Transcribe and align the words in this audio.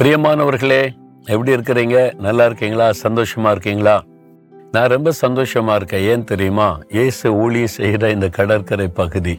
பிரியமானவர்களே 0.00 0.82
எப்படி 1.32 1.50
இருக்கிறீங்க? 1.54 1.96
நல்லா 2.26 2.44
இருக்கீங்களா? 2.44 2.90
சந்தோஷமா 3.02 3.48
இருக்கீங்களா? 3.50 4.02
நான் 4.74 4.90
ரொம்ப 4.92 5.12
சந்தோஷமா 5.20 5.74
இருக்கேன். 5.74 6.04
ஏன் 6.12 6.24
தெரியுமா? 6.24 6.68
இயேசு 6.96 7.26
ஊழியம் 7.42 7.72
செய்கிற 7.74 8.10
இந்த 8.10 8.28
கடற்கரை 8.28 8.88
பகுதி. 8.88 9.34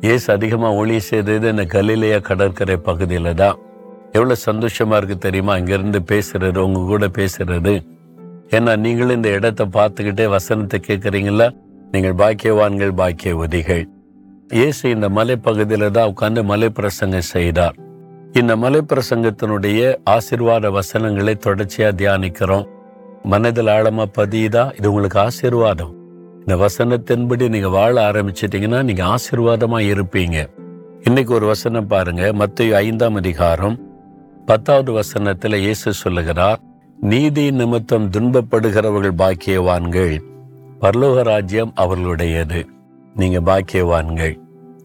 இயேசு 0.00 0.32
அதிகமாக 0.32 0.74
ஊழியம் 0.74 1.06
செய்தது 1.08 1.48
இந்த 1.48 1.64
கலிலையா 1.64 2.20
கடற்கரை 2.28 2.76
பகுதியில் 2.76 3.34
தான். 3.34 3.56
எவ்வளோ 4.12 4.36
சந்தோஷமா 4.44 4.96
இருக்கு 4.96 5.16
தெரியுமா? 5.18 5.56
இங்கிருந்து 5.56 6.02
பேசுறது 6.12 6.60
உங்க 6.66 6.82
கூட 6.92 7.06
பேசுறது. 7.06 7.74
ஏன்னா 8.50 8.76
நீங்களும் 8.76 9.16
இந்த 9.16 9.28
இடத்தை 9.28 9.66
பார்த்துக்கிட்டே 9.78 10.28
வசனத்தை 10.36 10.80
கேட்குறீங்களா 10.88 11.48
நீங்கள் 11.90 12.14
பாக்கியவான்கள் 12.14 12.94
பாக்கியவதிகள். 13.02 13.84
இயேசு 14.52 14.90
இந்த 14.90 15.08
மலைப்பகுதியில் 15.08 15.90
தான் 15.90 16.14
உட்காந்து 16.14 16.44
மலை 16.44 16.68
பிரசங்கம் 16.68 17.28
செய்தார். 17.34 17.76
இந்த 18.32 18.56
மலை 18.56 18.80
பிரசங்கத்தினுடைய 18.80 19.96
ஆசிர்வாத 20.10 20.70
வசனங்களை 20.70 21.38
தொடர்ச்சியா 21.46 21.90
தியானிக்கிறோம். 21.96 22.66
மனதில் 23.22 23.66
ஆழமா 23.66 24.04
பதியுதா? 24.18 24.78
இது 24.78 24.88
உங்களுக்கு 24.88 25.18
ஆசீர்வாதம். 25.18 25.94
இந்த 26.38 26.66
வசனத்தின்படி 26.66 27.48
நீங்க 27.48 27.68
வாழ 27.68 28.10
ஆரம்பிச்சிட்டீங்கன்னா 28.10 28.82
நீங்க 28.82 29.04
ஆசிர்வாதமா 29.04 29.78
இருப்பீங்க. 29.92 30.46
இன்னைக்கு 31.02 31.34
ஒரு 31.34 31.46
வசனம் 31.46 31.86
பாருங்க. 31.86 32.32
மத்திய 32.32 32.76
ஐந்தாம் 32.76 33.14
அதிகாரம் 33.14 33.92
பத்தாவது 34.46 34.92
வசனத்துல 34.92 35.56
இயேசு 35.56 35.92
சொல்லுகிறார் 35.92 36.60
நீதி 37.00 37.50
நிமித்தம் 37.50 38.10
துன்பப்படுகிறவர்கள் 38.10 39.14
பாக்கியவான்கள். 39.18 40.18
பரலோக 40.80 41.22
ராஜ்யம் 41.22 41.72
அவர்களுடையது. 41.76 42.64
நீங்க 43.14 43.40
பாக்கியவான்கள். 43.40 44.36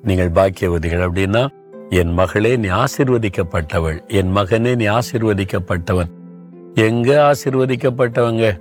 நீங்கள் 0.01 0.31
பாக்கியவதிகள் 0.31 1.09
அப்படின்னா 1.09 1.47
என் 1.91 2.13
மகளே 2.13 2.55
நீ 2.55 2.67
ஆசிர்வதிக்கப்பட்டவள். 2.67 4.07
என் 4.07 4.35
மகனே 4.35 4.75
நீ 4.75 4.87
ஆசிர்வதிக்கப்பட்டவன். 4.87 6.09
எங்க 6.73 7.31
ஆசிர்வதிக்கப்பட்டவங்க? 7.31 8.59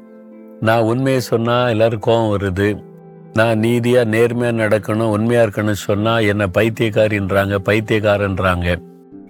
நான் 0.60 0.82
உண்மையை 0.82 1.20
சொன்னா 1.20 1.68
எல்லாரும் 1.68 2.02
கோவம் 2.06 2.36
வருது. 2.38 2.84
நான் 3.32 3.58
நீதியா 3.58 4.02
நேர்மையா 4.04 4.52
நடக்கணும் 4.52 5.10
உண்மையா 5.10 5.42
இருக்கணும்னு 5.42 5.72
சொன்னா 5.72 6.18
என்னை 6.18 6.46
பைத்தியக்காரின்றாங்க 6.58 7.58
பைத்தியக்காரன்றாங்க. 7.64 8.76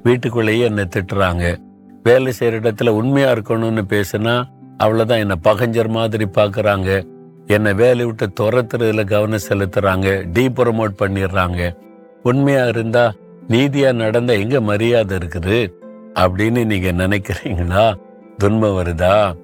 வீட்டுக்குள்ளேயே 0.03 0.65
என்னை 0.65 0.89
திட்டுறாங்க. 0.97 1.57
வேலை 2.03 2.33
செய்யற 2.39 2.43
இடத்துல 2.43 2.89
உண்மையா 2.89 3.33
இருக்கணும்னு 3.33 3.85
பேசினா 3.89 4.45
அவ்வளவுதான் 4.77 5.19
என்னை 5.19 5.37
பகஞ்சர் 5.45 5.89
மாதிரி 5.89 6.27
பாக்குறாங்க. 6.35 7.07
என்னை 7.47 7.75
வேலை 7.75 8.05
விட்டு 8.05 8.31
துரத்துறதுல 8.41 9.05
கவனம் 9.05 9.47
செலுத்துறாங்க 9.49 10.25
டீ 10.33 10.47
ப்ரமோட் 10.47 10.95
பண்ணிடுறாங்க. 10.99 11.77
உண்மையா 12.23 12.65
இருந்தா 12.65 13.13
நீதியாக 13.51 13.97
நடந்த 13.97 14.37
எங்க 14.37 14.61
மரியாதை 14.61 15.19
இருக்குது? 15.19 15.73
அப்படின்னு 16.15 16.65
நீங்க 16.65 16.93
நினைக்கிறீங்களா 16.93 17.95
துன்பம் 18.39 18.77
வருதா? 18.79 19.35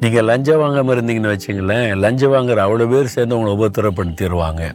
நீங்க 0.00 0.22
லஞ்சம் 0.22 0.60
வாங்காம 0.60 0.94
இருந்தீங்கன்னு 0.96 1.36
வச்சுங்களேன் 1.36 1.96
லஞ்சம் 1.96 2.32
வாங்குற 2.32 2.58
அவ்வளோ 2.66 2.90
பேர் 2.90 3.06
சேர்ந்து 3.06 3.38
உங்களை 3.38 3.56
உபத்திரப்படுத்திடுவாங்க 3.58 4.72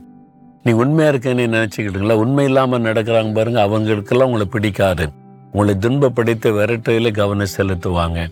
நீ 0.63 0.71
உண்மையா 0.71 1.11
இருக்கேன்னு 1.11 1.45
நினைச்சுக்கிட்டீங்களா? 1.55 2.13
உண்மை 2.13 2.45
இல்லாமல் 2.45 2.81
நடக்கிறாங்க 2.81 3.33
பாருங்க 3.33 3.61
அவங்களுக்கெல்லாம் 3.61 4.27
உங்களை 4.27 4.47
பிடிக்காது. 4.51 5.09
உங்களை 5.51 5.75
துன்பப்படுத்த 5.75 6.49
விரட்டையில 6.49 7.11
கவனம் 7.11 7.53
செலுத்துவாங்க. 7.57 8.27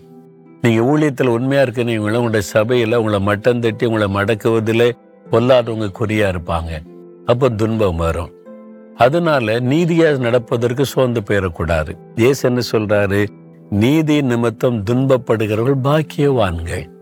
நீங்க 0.60 0.80
ஊழியத்தில் 0.82 1.26
உண்மையா 1.26 1.62
இருக்கீங்களா 1.62 2.20
உங்களுடைய 2.20 2.48
சபையில 2.54 2.94
உங்களை 2.94 3.20
மட்டம் 3.20 3.60
தட்டி 3.60 3.86
உங்களை 3.86 4.08
மடக்குவதிலே 4.14 4.90
பொல்லாதவங்க 5.30 5.90
குறியா 6.00 6.28
இருப்பாங்க. 6.28 6.82
அப்போ 7.26 7.48
துன்பம் 7.48 7.96
வரும். 7.96 8.32
அதனால 8.96 9.60
நீதியா 9.60 10.18
நடப்பதற்கு 10.18 10.84
சோர்ந்து 10.84 11.20
போயிடக்கூடாது. 11.20 11.96
ஏசு 12.16 12.48
என்ன 12.48 12.60
சொல்றாரு? 12.72 13.26
நீதி 13.70 14.22
நிமித்தம் 14.22 14.84
துன்பப்படுகிறவர்கள் 14.84 15.78
பாக்கியவான்கள். 15.84 16.92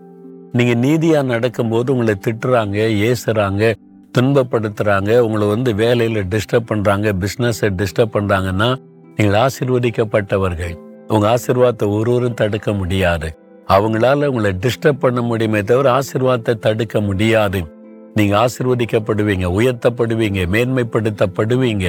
நீங்க 0.52 0.88
நீதியா 0.88 1.24
நடக்கும்போது 1.24 1.92
உங்களை 1.92 2.14
திட்டுறாங்க 2.26 3.14
ஏசுறாங்க 3.14 3.74
துன்பப்படுத்துறாங்க 4.18 5.18
உங்களை 5.18 5.48
வந்து 5.48 5.72
வேலையில 5.74 6.22
டிஸ்டர்ப் 6.30 6.66
பண்றாங்க 6.66 7.12
பிசினஸை 7.12 7.70
டிஸ்டர்ப் 7.76 8.12
பண்றாங்கன்னா 8.12 8.76
நீங்கள் 9.16 9.40
ஆசிர்வதிக்கப்பட்டவர்கள். 9.40 10.74
உங்க 11.08 11.34
ஆசிர்வாதத்தை 11.34 11.88
ஒருவரும் 11.88 12.34
தடுக்க 12.34 12.72
முடியாது. 12.72 13.38
அவங்களால 13.68 14.26
உங்களை 14.26 14.56
டிஸ்டர்ப் 14.60 14.98
பண்ண 14.98 15.20
முடியுமே 15.20 15.62
தவிர 15.62 15.98
ஆசிர்வாதத்தை 15.98 16.58
தடுக்க 16.58 17.00
முடியாது. 17.00 17.81
நீங்க 18.14 18.44
ஆசிர்வதிக்கப்படுவீங்க 18.44 19.46
உயர்த்தப்படுவீங்க 19.58 20.40
மேன்மைப்படுத்தப்படுவீங்க. 20.54 21.86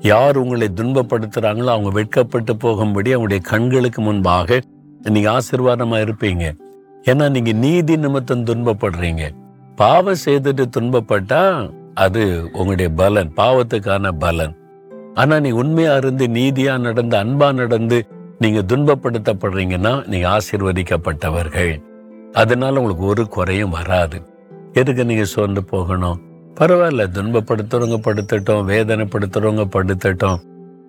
யார் 0.00 0.36
உங்களை 0.36 0.68
துன்பப்படுத்துறாங்களோ 0.74 1.70
அவங்க 1.74 1.90
வெட்கப்பட்டு 1.90 2.56
போகும்படி 2.56 3.14
அவங்களுடைய 3.14 3.40
கண்களுக்கு 3.40 4.02
முன்பாக 4.02 4.60
நீங்க 5.02 5.30
ஆசீர்வாதமா 5.30 5.98
இருப்பீங்க. 6.04 6.44
ஏன்னா 7.04 7.30
நீங்க 7.30 7.52
நீதி 7.52 7.96
நிமித்தம் 7.96 8.44
துன்பப்படுறீங்க. 8.44 9.24
பாவம் 9.76 10.22
செய்துட்டு 10.24 10.64
துன்பப்பட்டா 10.76 11.70
அது 11.94 12.48
உங்களுடைய 12.52 12.90
பலன் 12.90 13.32
பாவத்துக்கான 13.36 14.10
பலன். 14.18 14.54
ஆனா 15.14 15.40
நீ 15.40 15.50
உண்மையா 15.50 15.96
இருந்து 15.96 16.26
நீதியா 16.26 16.78
நடந்து 16.78 17.16
அன்பா 17.16 17.54
நடந்து 17.54 18.06
நீங்க 18.38 18.76
துன்பப்படுத்தப்படுறீங்கன்னா 18.76 20.06
நீங்க 20.06 20.26
ஆசிர்வதிக்கப்பட்டவர்கள். 20.28 21.72
அதனால 22.32 22.80
உங்களுக்கு 22.80 23.06
ஒரு 23.06 23.28
குறையும் 23.28 23.70
வராது. 23.70 24.36
எதுக்கு 24.72 25.04
நீங்க 25.04 25.24
சோர்ந்து 25.24 25.64
போகணும்? 25.64 26.20
பரவாயில்ல 26.54 27.06
துன்பப்படுத்துறவங்க 27.14 27.96
படுத்துட்டோம் 27.96 28.64
வேதனைப்படுத்துறவங்க 28.64 29.64
படுத்துட்டோம் 29.64 30.36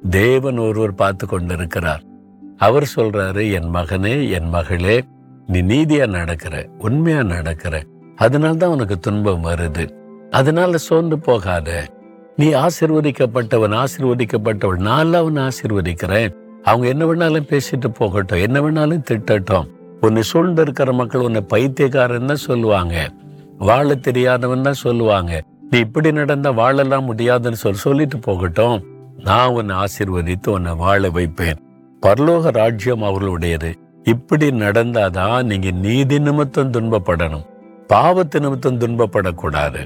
தேவன் 0.09 0.57
ஒருவர் 0.57 0.95
பார்த்து 0.95 1.27
கொண்டிருக்கிறார். 1.27 2.03
அவர் 2.57 2.91
சொல்றாரு 2.95 3.53
என் 3.53 3.73
மகனே 3.73 4.31
என் 4.31 4.49
மகளே 4.49 5.03
நீ 5.47 5.61
நீதியா 5.61 6.07
நடக்கிற 6.07 6.67
உண்மையா 6.79 7.23
நடக்கிற. 7.23 7.83
அதனால்தான் 8.15 8.69
உனக்கு 8.69 8.99
துன்பம் 8.99 9.43
வருது. 9.43 9.89
அதனால 10.29 10.77
சோர்ந்து 10.77 11.19
போகாத. 11.19 11.87
நீ 12.35 12.47
ஆசிர்வதிக்கப்பட்டவன் 12.47 13.83
ஆசிர்வதிக்கப்பட்டவள். 13.85 14.77
நான் 14.77 15.13
அவன் 15.13 15.37
ஆசிர்வதிக்கிறேன். 15.37 16.33
அவங்க 16.63 16.87
என்ன 16.87 17.05
வேணாலும் 17.05 17.59
பேசிட்டு 17.59 17.87
போகட்டும் 17.87 18.39
என்ன 18.39 18.61
வேணாலும் 18.61 19.03
திட்டட்டும். 19.11 19.67
உன்னை 20.01 20.21
சூழ்ந்து 20.21 20.61
இருக்கிற 20.61 20.93
மக்கள் 20.93 21.21
உன்னை 21.21 21.41
பைத்தியக்காரன் 21.41 22.25
தான் 22.25 22.35
சொல்லுவாங்க. 22.35 23.09
வாழ 23.59 23.95
தெரியாதவன் 23.95 24.61
தான் 24.61 24.73
சொல்லுவாங்க. 24.73 25.43
நீ 25.69 25.79
இப்படி 25.79 26.11
நடந்தா 26.11 26.49
வாழலாம் 26.49 27.03
முடியாதுன்னு 27.03 27.57
சொல்லி 27.57 27.77
சொல்லிட்டு 27.77 28.19
போகட்டும். 28.19 28.83
நான் 29.17 29.47
உன்னை 29.47 29.75
ஆசிர்வதித்து 29.75 30.49
உன்னை 30.49 30.73
வாழ 30.73 31.09
வைப்பேன். 31.09 31.59
பரலோக 32.01 32.51
ராஜ்யம் 32.51 33.03
அவர்களுடையது. 33.03 33.73
இப்படி 34.03 34.51
நடந்தாதான் 34.51 35.43
நீங்க 35.43 35.71
நீதி 35.71 36.19
நிமித்தம் 36.19 36.71
துன்பப்படணும். 36.71 37.45
பாவத்து 37.93 38.39
நிமித்தம் 38.39 38.79
துன்பப்படக்கூடாது. 38.79 39.85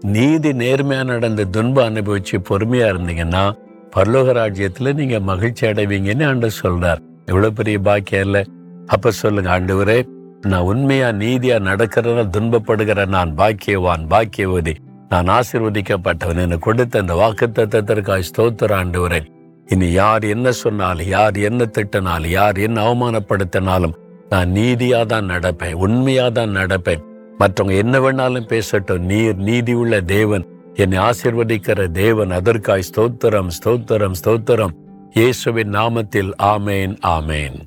நீதி 0.00 0.52
நேர்மையா 0.52 1.04
நடந்த 1.04 1.44
துன்பம் 1.44 1.94
அனுபவிச்சு 1.94 2.38
பொறுமையா 2.50 2.88
இருந்தீங்கன்னா 2.92 3.56
பரலோக 3.96 4.28
ராஜ்யத்துல 4.32 4.94
நீங்க 4.94 5.18
மகிழ்ச்சி 5.18 5.66
அடைவீங்கன்னு 5.66 6.26
ஆண்டவர் 6.26 6.60
சொல்றார். 6.62 7.00
எவ்வளவு 7.26 7.52
பெரிய 7.52 7.78
பாக்கியம் 7.78 8.24
இல்ல. 8.24 8.44
அப்ப 8.86 9.10
சொல்லுங்க 9.10 9.60
ஆண்டவரே 9.60 10.13
நான் 10.50 10.66
உண்மையா 10.70 11.08
நீதியா 11.08 11.56
நடக்கிறத 11.68 12.24
துன்பப்படுகிற 12.36 13.06
நான் 13.06 13.30
பாக்கியவான் 13.36 14.04
பாக்கியவதி. 14.12 14.74
நான் 15.08 15.28
ஆசிர்வதிக்கப்பட்டவன். 15.36 16.40
எனக்கு 16.46 16.58
கொடுத்த 16.58 16.98
இந்த 16.98 17.14
வாக்கு 17.14 17.46
தத்தத்திற்காய் 17.46 18.28
ஸ்தோத்திர 18.30 18.76
ஆண்டவரே. 18.80 19.20
இனி 19.68 19.92
யார் 19.92 20.24
என்ன 20.24 20.52
சொன்னாலும் 20.52 21.06
யார் 21.06 21.36
என்ன 21.36 21.68
திட்டினாலும் 21.76 22.34
யார் 22.38 22.56
என்ன 22.58 22.78
அவமானப்படுத்தினாலும் 22.88 23.94
நான் 24.28 24.50
நீதியா 24.50 25.06
தான் 25.06 25.30
நடப்பேன் 25.30 25.72
உண்மையா 25.72 26.28
தான் 26.28 26.56
நடப்பேன். 26.56 27.04
மற்றவங்க 27.38 27.76
என்ன 27.76 27.98
வேணாலும் 27.98 28.50
பேசட்டும். 28.54 29.06
நீர் 29.10 29.36
நீதி 29.36 29.72
உள்ள 29.72 30.00
தேவன் 30.00 30.44
என்னை 30.74 30.98
ஆசிர்வதிக்கிற 31.08 31.90
தேவன் 31.90 32.30
அதற்காய் 32.30 32.88
ஸ்தோத்திரம் 32.90 33.50
ஸ்தோத்திரம் 33.58 34.18
ஸ்தோத்திரம். 34.22 34.74
இயேசுவின் 35.12 35.72
நாமத்தில் 35.72 36.32
ஆமேன் 36.54 36.94
ஆமேன். 37.16 37.58